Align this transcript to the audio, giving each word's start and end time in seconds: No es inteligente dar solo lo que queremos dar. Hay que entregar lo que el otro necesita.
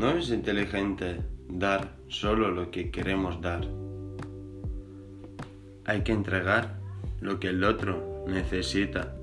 No 0.00 0.12
es 0.12 0.30
inteligente 0.30 1.20
dar 1.46 1.90
solo 2.08 2.50
lo 2.50 2.70
que 2.70 2.90
queremos 2.90 3.38
dar. 3.42 3.66
Hay 5.84 6.00
que 6.04 6.12
entregar 6.12 6.80
lo 7.20 7.38
que 7.38 7.48
el 7.48 7.62
otro 7.62 8.24
necesita. 8.26 9.19